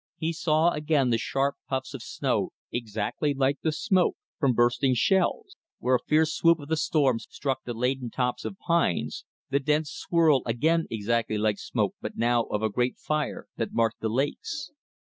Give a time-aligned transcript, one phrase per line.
[0.17, 5.57] He saw again the sharp puffs of snow, exactly like the smoke from bursting shells,
[5.77, 9.91] where a fierce swoop of the storm struck the laden tops of pines; the dense
[9.91, 14.71] swirl, again exactly like smoke but now of a great fire, that marked the lakes.